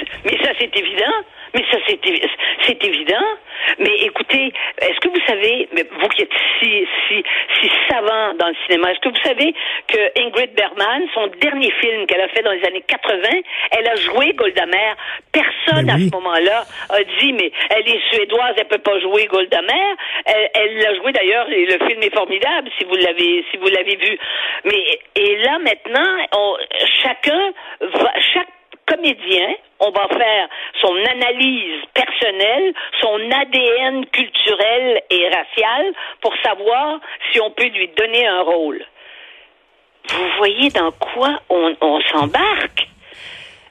c'est 0.58 0.76
évident. 0.76 1.12
Mais 1.54 1.64
ça 1.70 1.76
c'est 1.86 2.02
évi- 2.06 2.26
c'est 2.66 2.82
évident. 2.84 3.26
Mais 3.78 3.94
écoutez, 4.02 4.52
est-ce 4.80 4.98
que 5.00 5.08
vous 5.08 5.24
savez, 5.26 5.68
mais 5.72 5.84
vous 6.00 6.08
qui 6.08 6.22
êtes 6.22 6.30
si 6.58 6.86
si 7.08 7.22
si 7.60 7.70
savant 7.90 8.32
dans 8.34 8.48
le 8.48 8.54
cinéma, 8.66 8.90
est-ce 8.90 9.00
que 9.00 9.10
vous 9.10 9.22
savez 9.22 9.54
que 9.86 10.20
Ingrid 10.20 10.54
Bergman, 10.54 11.06
son 11.14 11.26
dernier 11.40 11.70
film 11.72 12.06
qu'elle 12.06 12.22
a 12.22 12.28
fait 12.28 12.42
dans 12.42 12.52
les 12.52 12.64
années 12.64 12.82
80, 12.86 13.28
elle 13.72 13.86
a 13.86 13.96
joué 13.96 14.32
Golda 14.32 14.64
Meir. 14.66 14.96
Personne 15.30 15.84
oui. 15.86 15.90
à 15.92 15.98
ce 15.98 16.10
moment-là 16.16 16.64
a 16.88 17.02
dit 17.20 17.32
mais 17.34 17.52
elle 17.70 17.86
est 17.88 18.00
suédoise, 18.12 18.54
elle 18.56 18.68
peut 18.68 18.78
pas 18.78 18.98
jouer 19.00 19.26
Golda 19.26 19.60
Meir. 19.62 19.96
Elle 20.26 20.50
elle 20.54 20.76
l'a 20.78 20.94
joué 20.96 21.12
d'ailleurs 21.12 21.50
et 21.50 21.66
le 21.66 21.86
film 21.86 22.02
est 22.02 22.14
formidable 22.14 22.70
si 22.78 22.84
vous 22.84 22.94
l'avez 22.96 23.44
si 23.50 23.56
vous 23.58 23.68
l'avez 23.68 23.96
vu. 23.96 24.18
Mais 24.64 24.82
et 25.16 25.36
là 25.38 25.58
maintenant, 25.58 26.16
on- 26.36 26.56
chacun 27.02 27.52
va 27.80 28.12
chaque 28.32 28.48
comédien, 28.86 29.54
on 29.80 29.90
va 29.90 30.08
faire 30.08 30.48
son 30.80 30.94
analyse 31.10 31.82
personnelle, 31.94 32.72
son 33.00 33.30
ADN 33.30 34.06
culturel 34.06 35.02
et 35.10 35.28
racial 35.28 35.92
pour 36.20 36.34
savoir 36.42 37.00
si 37.30 37.40
on 37.40 37.50
peut 37.50 37.68
lui 37.68 37.88
donner 37.96 38.26
un 38.26 38.42
rôle. 38.42 38.84
Vous 40.08 40.28
voyez 40.38 40.70
dans 40.70 40.92
quoi 40.92 41.40
on, 41.48 41.74
on 41.80 42.00
s'embarque? 42.02 42.88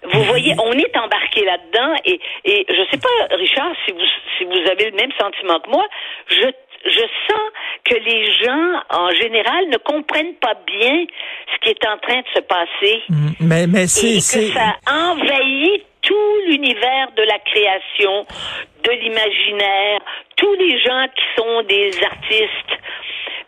Vous 0.03 0.24
voyez, 0.24 0.56
on 0.58 0.72
est 0.72 0.98
embarqué 0.98 1.46
là-dedans 1.46 1.94
et, 2.06 2.20
et 2.44 2.65
je 2.68 2.84
sais 2.89 2.98
pas, 2.98 3.36
Richard, 3.36 3.72
si 3.86 3.91
vous, 3.91 4.01
si 4.38 4.46
vous 4.46 4.72
avez 4.72 4.89
le 4.89 4.96
même 4.96 5.12
sentiment 5.20 5.60
que 5.60 5.70
moi, 5.70 5.86
je, 6.27 6.48
je 6.85 7.05
sens 7.27 7.47
que 7.85 7.95
les 7.95 8.25
gens, 8.43 8.81
en 8.89 9.09
général, 9.13 9.69
ne 9.71 9.77
comprennent 9.77 10.35
pas 10.41 10.55
bien 10.65 11.05
ce 11.53 11.59
qui 11.63 11.69
est 11.69 11.85
en 11.88 11.97
train 12.00 12.19
de 12.19 12.27
se 12.35 12.41
passer 12.41 13.01
Mm, 13.09 13.29
Mais 13.39 13.67
mais 13.67 13.83
et 13.83 13.88
c'est 13.88 14.15
que 14.15 14.19
c'est 14.21 14.51
ça 14.53 14.75
envahit 14.89 15.83
tout 16.01 16.35
l'univers 16.47 17.09
de 17.15 17.21
la 17.23 17.38
création, 17.39 18.25
de 18.83 18.91
l'imaginaire, 18.91 20.00
tous 20.35 20.53
les 20.55 20.79
gens 20.81 21.05
qui 21.15 21.23
sont 21.38 21.61
des 21.67 21.91
artistes. 22.03 22.81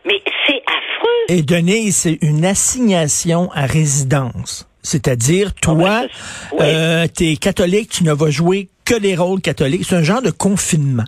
Mais 0.06 0.22
c'est 0.46 0.62
affreux. 0.66 1.24
et 1.36 1.42
Denise, 1.42 1.96
c'est 1.96 2.18
une 2.22 2.44
assignation 2.44 3.50
à 3.54 3.66
résidence. 3.66 4.68
C'est-à-dire, 4.82 5.54
toi, 5.54 5.74
ben, 5.74 6.02
ça, 6.02 6.06
oui. 6.52 6.58
euh, 6.60 7.06
t'es 7.08 7.36
catholique, 7.36 7.88
tu 7.90 8.04
ne 8.04 8.12
vas 8.12 8.30
jouer 8.30 8.68
que 8.84 8.94
des 8.98 9.16
rôles 9.16 9.40
catholiques. 9.40 9.84
C'est 9.88 9.96
un 9.96 10.02
genre 10.02 10.20
de 10.22 10.30
confinement, 10.30 11.04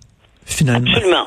finalement. 0.46 0.90
Absolument. 0.94 1.24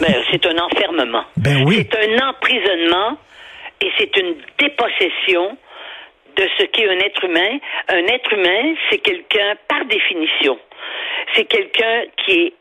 Ben, 0.00 0.14
c'est 0.30 0.44
un 0.46 0.58
enfermement. 0.58 1.24
Ben 1.36 1.64
oui. 1.66 1.86
C'est 1.90 1.98
un 1.98 2.28
emprisonnement 2.28 3.18
et 3.80 3.90
c'est 3.98 4.16
une 4.16 4.36
dépossession 4.58 5.56
de 6.36 6.48
ce 6.58 6.64
qu'est 6.64 6.88
un 6.88 6.98
être 6.98 7.24
humain. 7.24 7.58
Un 7.88 8.06
être 8.06 8.32
humain, 8.32 8.74
c'est 8.90 8.98
quelqu'un, 8.98 9.54
par 9.68 9.84
définition, 9.86 10.58
c'est 11.34 11.44
quelqu'un 11.44 12.04
qui 12.24 12.32
est 12.32 12.52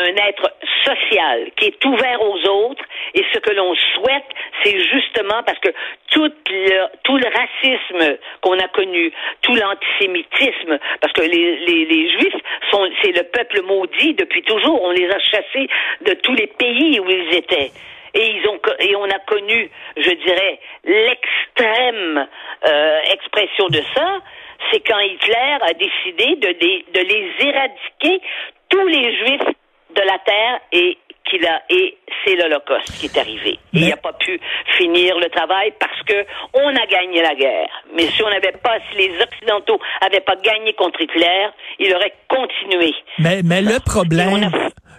un 0.00 0.16
être 0.28 0.50
social 0.84 1.50
qui 1.56 1.66
est 1.66 1.84
ouvert 1.84 2.22
aux 2.22 2.48
autres 2.48 2.84
et 3.14 3.24
ce 3.32 3.38
que 3.38 3.50
l'on 3.50 3.74
souhaite, 3.74 4.24
c'est 4.62 4.78
justement 4.78 5.42
parce 5.44 5.58
que 5.58 5.70
tout 6.10 6.30
le, 6.50 6.86
tout 7.02 7.16
le 7.16 7.26
racisme 7.26 8.18
qu'on 8.40 8.58
a 8.58 8.68
connu, 8.68 9.12
tout 9.42 9.54
l'antisémitisme, 9.54 10.78
parce 11.00 11.12
que 11.12 11.22
les, 11.22 11.56
les, 11.66 12.10
Juifs 12.10 12.42
sont, 12.70 12.88
c'est 13.02 13.12
le 13.12 13.24
peuple 13.24 13.62
maudit 13.62 14.14
depuis 14.14 14.42
toujours, 14.42 14.82
on 14.82 14.90
les 14.90 15.08
a 15.08 15.18
chassés 15.18 15.68
de 16.02 16.14
tous 16.14 16.34
les 16.34 16.46
pays 16.46 17.00
où 17.00 17.10
ils 17.10 17.34
étaient. 17.34 17.70
Et 18.12 18.26
ils 18.26 18.48
ont 18.48 18.58
et 18.80 18.96
on 18.96 19.04
a 19.04 19.18
connu, 19.20 19.70
je 19.96 20.10
dirais, 20.10 20.58
l'extrême 20.84 22.28
euh, 22.66 23.00
expression 23.12 23.68
de 23.68 23.80
ça, 23.94 24.18
c'est 24.70 24.80
quand 24.80 24.98
Hitler 24.98 25.58
a 25.60 25.72
décidé 25.74 26.36
de, 26.36 26.48
de 26.92 27.00
les 27.00 27.48
éradiquer 27.48 28.20
tous 28.68 28.86
les 28.86 29.16
Juifs 29.16 29.54
de 29.94 30.02
la 30.02 30.18
terre 30.20 30.60
et 30.72 30.98
qu'il 31.30 31.46
a 31.46 31.62
et 31.70 31.96
c'est 32.24 32.36
l'Holocauste 32.36 32.92
qui 32.98 33.06
est 33.06 33.18
arrivé. 33.18 33.58
Il 33.72 33.88
n'a 33.88 33.96
pas 33.96 34.12
pu 34.12 34.38
finir 34.76 35.18
le 35.18 35.28
travail 35.30 35.72
parce 35.78 36.02
que 36.02 36.26
on 36.54 36.68
a 36.68 36.86
gagné 36.86 37.22
la 37.22 37.34
guerre. 37.34 37.70
Mais 37.94 38.06
si 38.06 38.22
on 38.22 38.28
n'avait 38.28 38.56
pas, 38.62 38.78
si 38.90 38.98
les 38.98 39.22
Occidentaux 39.22 39.78
n'avaient 40.02 40.20
pas 40.20 40.36
gagné 40.36 40.72
contre 40.74 41.00
Hitler, 41.00 41.48
il 41.78 41.94
aurait 41.94 42.14
continué. 42.28 42.94
Mais, 43.18 43.42
mais 43.42 43.62
le 43.62 43.78
problème, 43.80 44.50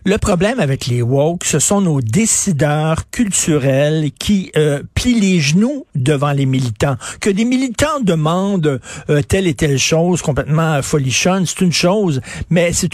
le 0.04 0.18
problème 0.18 0.60
avec 0.60 0.88
les 0.88 1.04
woke, 1.04 1.44
ce 1.44 1.60
sont 1.60 1.82
nos 1.82 2.02
décideurs 2.02 3.10
culturels 3.12 4.12
qui 4.20 4.52
euh, 4.58 4.82
plient 4.96 5.20
les 5.20 5.40
genoux 5.40 5.86
devant 5.94 6.32
les 6.32 6.48
militants. 6.48 6.96
Que 7.20 7.30
des 7.30 7.46
militants 7.46 8.00
demandent 8.02 8.80
euh, 9.10 9.22
telle 9.22 9.46
et 9.46 9.54
telle 9.54 9.78
chose 9.78 10.24
complètement 10.24 10.82
folichonne, 10.82 11.46
c'est 11.46 11.62
une 11.62 11.72
chose, 11.72 12.22
mais 12.50 12.74
c'est 12.74 12.92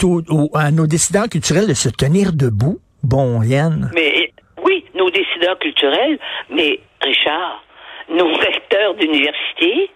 à 0.54 0.70
nos 0.70 0.86
décideurs 0.86 1.28
culturels 1.28 1.66
de 1.66 1.74
se 1.74 1.88
tenir 1.88 2.32
debout. 2.32 2.78
Bon, 3.02 3.42
Yann. 3.42 3.90
Mais 3.94 4.32
oui, 4.62 4.84
nos 4.94 5.10
décideurs 5.10 5.58
culturels, 5.58 6.18
mais 6.50 6.80
Richard, 7.00 7.62
nos 8.08 8.32
recteurs 8.38 8.94
d'université, 8.94 9.90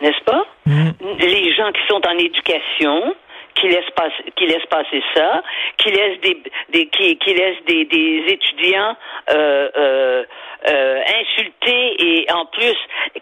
n'est-ce 0.00 0.24
pas? 0.24 0.46
Mm. 0.66 0.90
Les 1.18 1.54
gens 1.54 1.70
qui 1.72 1.80
sont 1.88 2.00
en 2.06 2.18
éducation, 2.18 3.14
qui 3.54 3.68
laisse 3.68 3.90
passer, 3.94 4.24
qui 4.36 4.46
laisse 4.46 4.66
passer 4.66 5.02
ça, 5.14 5.42
qui 5.78 5.90
laisse 5.90 6.20
des, 6.20 6.42
des 6.70 6.86
qui, 6.86 7.16
qui 7.18 7.34
laisse 7.34 7.62
des, 7.66 7.84
des 7.84 8.24
étudiants 8.28 8.96
euh, 9.30 9.68
euh, 9.76 10.24
euh, 10.68 11.00
insultés 11.20 11.96
et 11.98 12.32
en 12.32 12.46
plus 12.46 12.76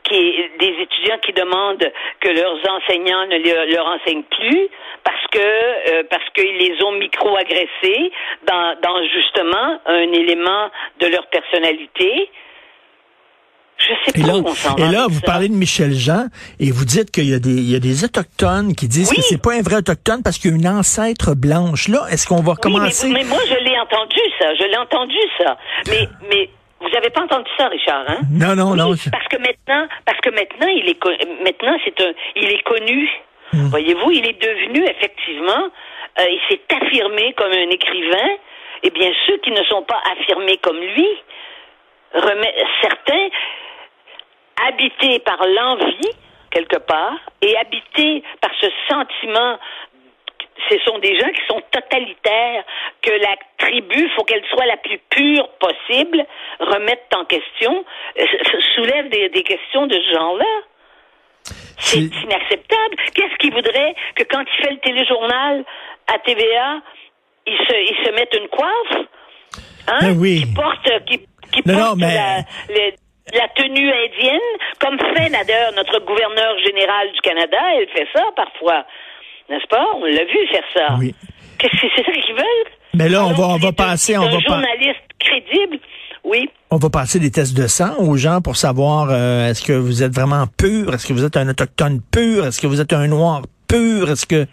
qui 0.04 0.50
des 0.58 0.74
étudiants 0.82 1.18
qui 1.18 1.32
demandent 1.32 1.90
que 2.20 2.28
leurs 2.28 2.58
enseignants 2.70 3.26
ne 3.26 3.72
leur 3.72 3.86
enseignent 3.86 4.24
plus 4.24 4.68
parce 5.04 5.26
que 5.32 5.38
euh, 5.38 6.02
parce 6.10 6.28
qu'ils 6.34 6.56
les 6.56 6.82
ont 6.84 6.92
micro-agressés 6.92 8.12
dans, 8.42 8.76
dans 8.82 9.02
justement 9.04 9.80
un 9.86 10.12
élément 10.12 10.70
de 11.00 11.06
leur 11.06 11.26
personnalité. 11.28 12.30
Je 13.80 13.94
sais 14.12 14.18
et 14.18 14.22
pas 14.22 14.26
là, 14.28 14.36
où 14.36 14.44
on 14.46 14.54
s'en 14.54 14.76
Et 14.76 14.88
là, 14.92 15.06
vous 15.08 15.20
ça. 15.20 15.26
parlez 15.26 15.48
de 15.48 15.54
Michel 15.54 15.92
Jean 15.94 16.26
et 16.60 16.70
vous 16.70 16.84
dites 16.84 17.10
qu'il 17.10 17.28
y 17.28 17.34
a 17.34 17.38
des, 17.38 17.50
il 17.50 17.70
y 17.70 17.74
a 17.74 17.80
des 17.80 18.04
autochtones 18.04 18.74
qui 18.74 18.88
disent 18.88 19.10
Oui. 19.10 19.16
que 19.16 19.22
c'est 19.22 19.40
pas 19.42 19.54
un 19.54 19.62
vrai 19.62 19.76
autochtone 19.76 20.22
parce 20.22 20.38
qu'il 20.38 20.50
y 20.50 20.54
a 20.54 20.56
une 20.56 20.68
ancêtre 20.68 21.34
blanche. 21.34 21.88
Là, 21.88 22.04
est-ce 22.10 22.26
qu'on 22.26 22.42
va 22.42 22.52
Oui, 22.52 22.58
commencer? 22.60 23.08
mais, 23.08 23.20
mais 23.22 23.24
moi, 23.24 23.38
je 23.48 23.54
l'ai 23.64 23.78
entendu, 23.80 24.20
ça. 24.38 24.54
Je 24.54 24.64
l'ai 24.64 24.76
entendu, 24.76 25.16
ça. 25.38 25.56
Mais, 25.88 26.08
mais 26.28 26.50
vous 26.80 26.94
avez 26.96 27.10
pas 27.10 27.22
entendu 27.22 27.48
ça, 27.58 27.68
Richard, 27.68 28.04
hein? 28.08 28.20
Non, 28.30 28.54
non, 28.54 28.72
Oui, 28.72 28.78
non. 28.78 28.94
Parce 29.10 29.28
que 29.28 29.38
maintenant, 29.38 29.86
parce 30.04 30.20
que 30.20 30.30
maintenant, 30.30 30.68
il 30.68 30.88
est, 30.88 30.98
co- 30.98 31.10
maintenant, 31.44 31.76
c'est 31.84 31.98
un, 32.02 32.12
il 32.36 32.50
est 32.50 32.62
connu. 32.62 33.08
Hmm. 33.52 33.68
Voyez-vous, 33.68 34.10
il 34.12 34.26
est 34.26 34.40
devenu, 34.40 34.84
effectivement, 34.86 35.64
euh, 36.20 36.24
il 36.28 36.40
s'est 36.48 36.60
affirmé 36.70 37.34
comme 37.36 37.50
un 37.52 37.70
écrivain. 37.70 38.28
Et 38.82 38.90
bien, 38.90 39.10
ceux 39.26 39.38
qui 39.38 39.50
ne 39.50 39.62
sont 39.64 39.82
pas 39.82 40.00
affirmés 40.12 40.58
comme 40.62 40.78
lui, 40.78 41.06
remet, 42.14 42.54
certains, 42.80 43.28
habités 44.72 45.18
par 45.20 45.38
l'envie, 45.46 46.10
quelque 46.50 46.78
part, 46.78 47.16
et 47.42 47.56
habités 47.56 48.22
par 48.40 48.50
ce 48.60 48.66
sentiment 48.88 49.58
ce 50.68 50.78
sont 50.84 50.98
des 50.98 51.18
gens 51.18 51.30
qui 51.30 51.40
sont 51.48 51.62
totalitaires, 51.70 52.64
que 53.00 53.10
la 53.10 53.34
tribu, 53.58 54.10
faut 54.14 54.24
qu'elle 54.24 54.44
soit 54.50 54.66
la 54.66 54.76
plus 54.76 54.98
pure 55.08 55.48
possible, 55.58 56.24
remettent 56.60 57.12
en 57.16 57.24
question, 57.24 57.82
euh, 58.18 58.24
soulèvent 58.74 59.08
des, 59.08 59.30
des 59.30 59.42
questions 59.42 59.86
de 59.86 59.94
ce 59.94 60.12
genre-là. 60.12 60.44
C'est 61.78 61.98
inacceptable. 62.00 62.96
Qu'est-ce 63.14 63.36
qu'il 63.38 63.54
voudrait 63.54 63.94
que 64.16 64.24
quand 64.24 64.42
il 64.42 64.62
fait 64.64 64.72
le 64.72 64.80
téléjournal 64.80 65.64
à 66.12 66.18
TVA, 66.18 66.82
il 67.46 67.56
se, 67.56 67.74
il 67.92 68.04
se 68.06 68.10
mette 68.12 68.36
une 68.38 68.48
coiffe? 68.48 69.06
Hein? 69.88 69.98
Ben 70.02 70.18
oui. 70.18 70.42
Qui 70.42 70.54
porte, 70.54 71.04
qui, 71.06 71.18
qui 71.52 71.62
Non, 71.66 71.72
non, 71.74 71.80
porte 71.86 71.98
mais- 72.00 72.14
la, 72.14 72.42
la 73.32 73.48
tenue 73.54 73.90
indienne, 73.90 74.50
comme 74.78 74.98
fait 74.98 75.30
d'ailleurs 75.30 75.72
notre 75.76 75.98
gouverneur 76.04 76.58
général 76.64 77.12
du 77.12 77.20
Canada, 77.20 77.58
elle 77.76 77.88
fait 77.88 78.06
ça 78.14 78.24
parfois. 78.36 78.84
N'est-ce 79.48 79.66
pas? 79.66 79.84
On 79.96 80.04
l'a 80.04 80.24
vu 80.24 80.46
faire 80.50 80.64
ça. 80.74 80.94
Oui. 80.98 81.14
Qu'est-ce 81.58 81.80
que 81.80 81.86
c'est 81.96 82.04
ça 82.04 82.12
qu'ils 82.12 82.34
veulent? 82.34 82.72
Mais 82.94 83.08
là, 83.08 83.24
on 83.24 83.32
va, 83.32 83.48
on 83.48 83.56
va 83.58 83.72
passer, 83.72 84.16
on 84.16 84.22
va 84.28 84.38
journaliste 84.38 85.00
crédible. 85.18 85.78
Oui. 86.24 86.48
On 86.70 86.76
va 86.76 86.90
passer 86.90 87.18
des 87.18 87.30
tests 87.30 87.56
de 87.56 87.66
sang 87.66 87.94
aux 87.98 88.16
gens 88.16 88.40
pour 88.40 88.56
savoir 88.56 89.08
euh, 89.10 89.48
est-ce 89.48 89.62
que 89.62 89.72
vous 89.72 90.02
êtes 90.02 90.12
vraiment 90.14 90.44
pur, 90.58 90.92
est-ce 90.94 91.06
que 91.06 91.12
vous 91.12 91.24
êtes 91.24 91.36
un 91.36 91.48
autochtone 91.48 92.00
pur, 92.12 92.46
est-ce 92.46 92.60
que 92.60 92.66
vous 92.66 92.80
êtes 92.80 92.92
un 92.92 93.06
noir 93.08 93.42
pur, 93.68 94.10
est-ce 94.10 94.26
que 94.26 94.46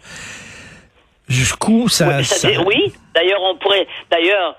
jusqu'où 1.28 1.88
ça, 1.88 2.18
oui, 2.18 2.24
ça- 2.24 2.48
oui. 2.66 2.92
D'ailleurs, 3.14 3.40
on 3.42 3.56
pourrait. 3.56 3.86
D'ailleurs, 4.10 4.56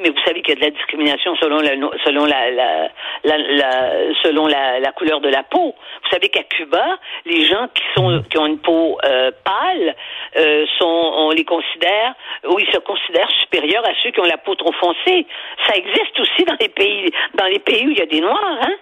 mais 0.00 0.10
vous 0.10 0.20
savez 0.24 0.42
qu'il 0.42 0.54
y 0.54 0.56
a 0.58 0.60
de 0.60 0.64
la 0.64 0.70
discrimination 0.70 1.36
selon 1.36 1.58
la 1.60 1.70
selon 2.04 2.24
la, 2.24 2.50
la, 2.50 2.88
la, 3.24 3.38
la- 3.38 4.14
selon 4.22 4.46
la, 4.46 4.92
couleur 4.92 5.20
de 5.20 5.28
la 5.28 5.42
peau. 5.42 5.74
Vous 6.02 6.10
savez 6.10 6.28
qu'à 6.28 6.42
Cuba, 6.44 6.98
les 7.24 7.44
gens 7.44 7.68
qui 7.74 7.82
sont 7.94 8.22
qui 8.30 8.38
ont 8.38 8.46
une 8.46 8.58
peau 8.58 8.98
euh, 9.04 9.30
pâle 9.44 9.94
euh, 10.36 10.66
sont 10.78 11.12
on 11.16 11.30
les 11.30 11.44
considère 11.44 12.14
ou 12.48 12.58
ils 12.58 12.70
se 12.72 12.78
considèrent 12.78 13.30
supérieurs 13.42 13.84
à 13.86 13.92
ceux 14.02 14.10
qui 14.10 14.20
ont 14.20 14.24
la 14.24 14.38
peau 14.38 14.54
trop 14.54 14.72
foncée. 14.72 15.26
Ça 15.66 15.74
existe 15.76 16.18
aussi 16.20 16.44
dans 16.44 16.56
les 16.60 16.68
pays 16.68 17.10
dans 17.34 17.46
les 17.46 17.58
pays 17.58 17.86
où 17.86 17.90
il 17.90 17.98
y 17.98 18.02
a 18.02 18.06
des 18.06 18.20
noirs, 18.20 18.58
hein 18.62 18.74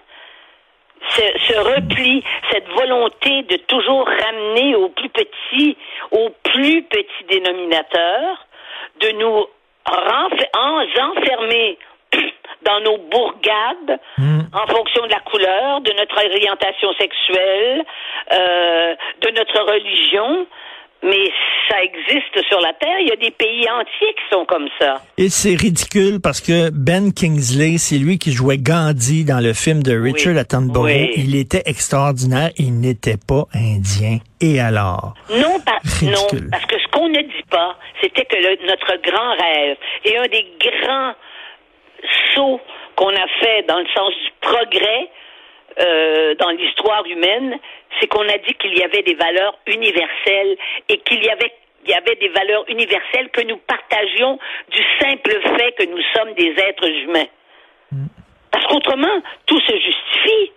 ce, 1.09 1.21
ce 1.21 1.59
repli, 1.59 2.23
cette 2.51 2.67
volonté 2.69 3.43
de 3.43 3.57
toujours 3.67 4.07
ramener 4.07 4.75
au 4.75 4.89
plus 4.89 5.09
petit, 5.09 5.77
au 6.11 6.29
plus 6.43 6.81
petit 6.83 7.23
dénominateur, 7.29 8.47
de 9.01 9.09
nous 9.11 9.45
renf- 9.85 10.49
en- 10.53 11.11
enfermer 11.11 11.77
dans 12.63 12.79
nos 12.81 12.97
bourgades 12.97 13.99
en 14.53 14.67
fonction 14.67 15.05
de 15.05 15.11
la 15.11 15.19
couleur, 15.19 15.81
de 15.81 15.91
notre 15.93 16.17
orientation 16.25 16.93
sexuelle, 16.93 17.83
euh, 18.33 18.95
de 19.21 19.29
notre 19.31 19.59
religion. 19.73 20.47
Mais 21.03 21.29
ça 21.69 21.83
existe 21.83 22.47
sur 22.49 22.59
la 22.61 22.73
Terre. 22.73 22.99
Il 23.01 23.07
y 23.09 23.11
a 23.11 23.15
des 23.15 23.29
pays 23.31 23.67
entiers 23.69 24.13
qui 24.15 24.23
sont 24.31 24.45
comme 24.45 24.67
ça. 24.79 25.01
Et 25.17 25.29
c'est 25.29 25.55
ridicule 25.55 26.19
parce 26.21 26.41
que 26.41 26.71
Ben 26.71 27.13
Kingsley, 27.13 27.77
c'est 27.77 27.97
lui 27.97 28.17
qui 28.17 28.31
jouait 28.31 28.57
Gandhi 28.57 29.23
dans 29.23 29.39
le 29.39 29.53
film 29.53 29.83
de 29.83 29.95
Richard 29.99 30.35
Attenborough. 30.37 30.85
Oui. 30.85 31.11
Il 31.17 31.35
était 31.35 31.61
extraordinaire, 31.65 32.49
il 32.57 32.79
n'était 32.79 33.17
pas 33.17 33.43
indien. 33.53 34.17
Et 34.41 34.59
alors? 34.59 35.13
Non, 35.29 35.59
parce 35.65 36.65
que 36.65 36.79
ce 36.79 36.87
qu'on 36.91 37.09
ne 37.09 37.21
dit 37.21 37.45
pas, 37.51 37.77
c'était 38.01 38.25
que 38.25 38.35
le- 38.35 38.67
notre 38.67 38.95
grand 39.03 39.31
rêve 39.35 39.77
et 40.05 40.17
un 40.17 40.27
des 40.27 40.45
grands 40.59 41.13
sauts 42.35 42.59
qu'on 42.95 43.09
a 43.09 43.27
fait 43.41 43.63
dans 43.67 43.79
le 43.79 43.85
sens 43.95 44.11
du 44.23 44.31
progrès 44.41 45.09
euh, 45.79 46.35
dans 46.35 46.49
l'histoire 46.51 47.05
humaine, 47.05 47.57
c'est 47.99 48.07
qu'on 48.07 48.27
a 48.27 48.37
dit 48.37 48.53
qu'il 48.55 48.77
y 48.77 48.83
avait 48.83 49.01
des 49.03 49.15
valeurs 49.15 49.57
universelles 49.67 50.57
et 50.89 50.97
qu'il 50.99 51.23
y 51.23 51.29
avait 51.29 52.15
des 52.15 52.29
valeurs 52.29 52.65
universelles 52.67 53.29
que 53.31 53.41
nous 53.41 53.57
partagions 53.57 54.39
du 54.71 54.81
simple 55.01 55.39
fait 55.57 55.71
que 55.73 55.85
nous 55.85 56.01
sommes 56.15 56.33
des 56.33 56.53
êtres 56.57 56.89
humains. 56.89 57.27
Parce 58.51 58.65
qu'autrement, 58.67 59.21
tout 59.45 59.59
se 59.61 59.73
justifie 59.73 60.51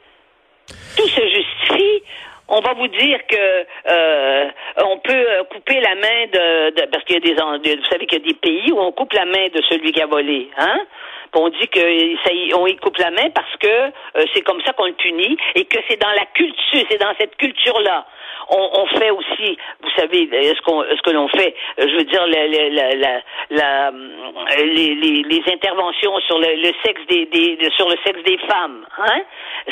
tout 0.96 1.08
se 1.08 1.20
justifie. 1.28 2.02
On 2.48 2.60
va 2.60 2.72
vous 2.74 2.88
dire 2.88 3.18
que 3.26 3.66
euh, 3.88 4.50
on 4.84 4.98
peut 4.98 5.12
euh, 5.14 5.44
couper 5.44 5.80
la 5.80 5.94
main 5.94 6.26
de, 6.32 6.70
de- 6.74 6.86
parce 6.90 7.04
qu'il 7.04 7.14
y 7.14 7.18
a 7.18 7.20
des 7.20 7.34
vous 7.76 7.84
savez 7.86 8.06
qu'il 8.06 8.18
y 8.18 8.22
a 8.22 8.26
des 8.26 8.34
pays 8.38 8.72
où 8.72 8.78
on 8.80 8.92
coupe 8.92 9.12
la 9.12 9.24
main 9.26 9.48
de 9.48 9.62
celui 9.68 9.92
qui 9.92 10.00
a 10.02 10.06
volé, 10.06 10.50
hein? 10.58 10.80
On 11.34 11.48
dit 11.48 11.68
que 11.68 11.80
ça 12.24 12.32
y- 12.32 12.52
on 12.54 12.66
y 12.66 12.76
coupe 12.76 12.96
la 12.98 13.10
main 13.10 13.30
parce 13.34 13.54
que 13.60 13.66
euh, 13.68 14.24
c'est 14.34 14.42
comme 14.42 14.60
ça 14.62 14.72
qu'on 14.72 14.86
le 14.86 14.92
punit 14.94 15.36
et 15.54 15.64
que 15.64 15.78
c'est 15.88 16.00
dans 16.00 16.10
la 16.12 16.26
culture, 16.34 16.84
c'est 16.90 16.98
dans 17.00 17.14
cette 17.18 17.36
culture 17.36 17.80
là. 17.80 18.06
On, 18.50 18.86
fait 18.98 19.10
aussi, 19.10 19.58
vous 19.82 19.90
savez, 19.90 20.26
euh, 20.32 20.54
ce 20.56 20.62
qu'on 20.62 20.82
ce 20.82 21.02
que 21.02 21.10
l'on 21.10 21.28
fait, 21.28 21.54
euh, 21.80 21.86
je 21.86 21.96
veux 21.96 22.04
dire 22.04 22.26
la, 22.26 22.46
la, 22.46 22.94
la, 22.94 23.20
la, 23.50 23.90
les, 24.64 24.94
les, 24.94 25.22
les 25.22 25.42
interventions 25.52 26.18
sur 26.20 26.38
le, 26.38 26.54
le 26.56 26.72
sexe 26.82 27.02
des, 27.10 27.26
des 27.26 27.58
sur 27.76 27.90
le 27.90 27.96
sexe 28.06 28.22
des 28.22 28.38
femmes, 28.48 28.86
hein 28.98 29.20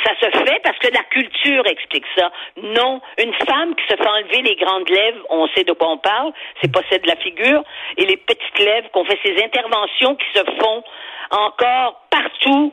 ça 0.05 0.13
se 0.21 0.31
fait 0.45 0.61
parce 0.63 0.77
que 0.79 0.93
la 0.93 1.05
culture 1.05 1.67
explique 1.67 2.05
ça. 2.19 2.31
Non, 2.63 3.01
une 3.19 3.33
femme 3.49 3.75
qui 3.77 3.85
se 3.89 3.97
fait 3.97 4.07
enlever 4.09 4.43
les 4.43 4.57
grandes 4.57 4.89
lèvres, 4.91 5.25
on 5.31 5.49
sait 5.57 5.65
de 5.65 5.73
quoi 5.73 5.89
on 5.93 5.99
parle, 5.99 6.33
c'est 6.61 6.71
pas 6.71 6.83
celle 6.91 7.01
de 7.01 7.09
la 7.09 7.17
figure, 7.17 7.63
et 7.97 8.05
les 8.05 8.19
petites 8.19 8.59
lèvres, 8.59 8.91
qu'on 8.91 9.07
fait 9.07 9.19
ces 9.25 9.43
interventions 9.43 10.17
qui 10.17 10.27
se 10.39 10.45
font 10.61 10.85
encore 11.31 12.07
partout 12.11 12.73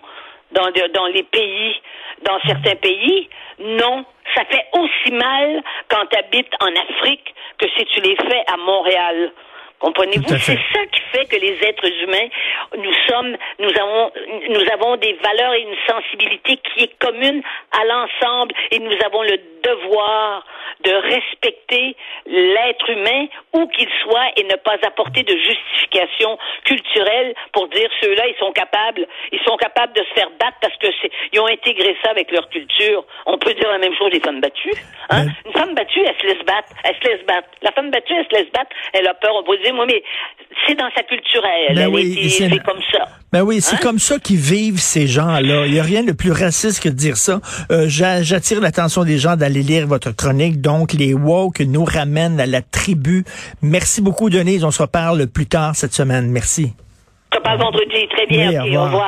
dans, 0.51 0.69
dans 0.93 1.07
les 1.07 1.23
pays, 1.23 1.81
dans 2.23 2.39
certains 2.45 2.75
pays. 2.75 3.29
Non, 3.59 4.05
ça 4.35 4.45
fait 4.45 4.65
aussi 4.73 5.11
mal 5.11 5.61
quand 5.89 6.05
tu 6.07 6.17
habites 6.17 6.53
en 6.59 6.67
Afrique 6.67 7.33
que 7.57 7.67
si 7.77 7.85
tu 7.85 8.01
les 8.01 8.15
fais 8.15 8.43
à 8.47 8.57
Montréal. 8.57 9.31
Comprenez-vous? 9.79 10.37
C'est 10.37 10.59
ça 10.73 10.85
qui 10.91 11.01
fait 11.11 11.25
que 11.25 11.35
les 11.35 11.61
êtres 11.61 11.91
humains, 12.03 12.29
nous 12.77 12.93
sommes, 13.09 13.35
nous 13.59 13.71
avons, 13.81 14.11
nous 14.49 14.65
avons 14.71 14.95
des 14.95 15.13
valeurs 15.21 15.53
et 15.55 15.61
une 15.61 15.75
sensibilité 15.85 16.55
qui 16.57 16.83
est 16.85 16.99
commune 16.99 17.43
à 17.71 17.83
l'ensemble 17.83 18.55
et 18.71 18.79
nous 18.79 18.95
avons 19.05 19.23
le 19.23 19.37
devoir 19.63 20.45
de 20.83 20.91
respecter 20.91 21.95
l'être 22.25 22.89
humain 22.89 23.27
où 23.53 23.67
qu'il 23.67 23.89
soit 24.03 24.31
et 24.37 24.43
ne 24.43 24.55
pas 24.55 24.77
apporter 24.85 25.23
de 25.23 25.35
justification 25.37 26.37
culturelle 26.65 27.33
pour 27.53 27.67
dire 27.69 27.89
ceux-là 28.01 28.27
ils 28.27 28.35
sont 28.39 28.51
capables 28.51 29.07
ils 29.31 29.39
sont 29.47 29.55
capables 29.57 29.93
de 29.93 30.03
se 30.03 30.13
faire 30.13 30.29
battre 30.39 30.57
parce 30.61 30.75
que 30.77 30.87
c'est 31.01 31.11
ils 31.31 31.39
ont 31.39 31.47
intégré 31.47 31.95
ça 32.03 32.11
avec 32.11 32.31
leur 32.31 32.47
culture. 32.49 33.05
On 33.25 33.37
peut 33.37 33.53
dire 33.53 33.69
la 33.69 33.77
même 33.77 33.95
chose 33.95 34.11
des 34.11 34.19
femmes 34.19 34.41
battues. 34.41 34.73
Hein? 35.09 35.25
Une 35.45 35.53
femme 35.53 35.73
battue, 35.75 36.01
elle 36.05 36.15
se 36.19 36.27
laisse 36.27 36.45
battre, 36.45 36.69
elle 36.83 36.95
se 36.95 37.07
laisse 37.09 37.25
battre. 37.25 37.49
La 37.61 37.71
femme 37.71 37.91
battue, 37.91 38.13
elle 38.13 38.25
se 38.25 38.43
laisse 38.43 38.51
battre, 38.51 38.75
elle 38.93 39.07
a 39.07 39.13
peur. 39.13 39.35
On 39.35 39.43
peut 39.43 39.57
dire 39.57 39.73
moi 39.73 39.85
mais 39.85 40.03
c'est 40.67 40.75
dans 40.75 40.89
sa 40.95 41.03
culture 41.03 41.41
elle, 41.69 41.75
ben 41.75 41.87
oui, 41.87 42.29
c'est 42.29 42.49
comme 42.63 42.81
ça. 42.91 43.05
Ben 43.31 43.41
oui, 43.41 43.61
c'est 43.61 43.75
hein? 43.75 43.79
comme 43.81 43.99
ça 43.99 44.19
qu'ils 44.19 44.37
vivent 44.37 44.79
ces 44.79 45.07
gens-là. 45.07 45.65
Il 45.65 45.73
n'y 45.73 45.79
a 45.79 45.83
rien 45.83 46.03
de 46.03 46.11
plus 46.11 46.31
raciste 46.31 46.83
que 46.83 46.89
de 46.89 46.93
dire 46.93 47.17
ça. 47.17 47.41
Euh, 47.71 47.85
J'attire 47.87 48.61
l'attention 48.61 49.03
des 49.03 49.17
gens 49.17 49.35
d'aller 49.35 49.63
lire 49.63 49.87
votre 49.87 50.11
chronique. 50.11 50.61
Donc, 50.61 50.93
les 50.93 51.13
woke 51.13 51.61
nous 51.61 51.83
ramènent 51.83 52.39
à 52.39 52.45
la 52.45 52.61
tribu. 52.61 53.25
Merci 53.61 54.01
beaucoup, 54.01 54.29
Denise. 54.29 54.63
On 54.63 54.71
se 54.71 54.81
reparle 54.81 55.27
plus 55.27 55.47
tard 55.47 55.75
cette 55.75 55.93
semaine. 55.93 56.29
Merci. 56.29 56.73
On 57.31 57.35
se 57.35 57.39
reparle 57.39 57.59
vendredi. 57.59 58.07
Très 58.15 58.27
bien. 58.27 58.61
au 58.61 58.83
revoir. 58.83 59.01